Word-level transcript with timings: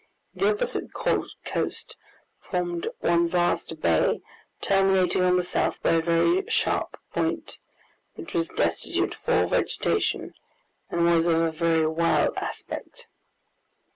The 0.33 0.49
opposite 0.51 0.93
coast 0.95 1.95
formed 2.39 2.87
one 3.01 3.27
vast 3.27 3.79
bay, 3.81 4.21
terminating 4.59 5.21
on 5.21 5.37
the 5.37 5.43
south 5.43 5.79
by 5.83 5.91
a 5.91 6.01
very 6.01 6.43
sharp 6.47 6.97
point, 7.13 7.59
which 8.15 8.33
was 8.33 8.49
destitute 8.49 9.13
of 9.13 9.29
all 9.29 9.45
vegetation, 9.45 10.33
and 10.89 11.03
was 11.05 11.27
of 11.27 11.39
a 11.39 11.51
very 11.51 11.85
wild 11.85 12.35
aspect. 12.37 13.05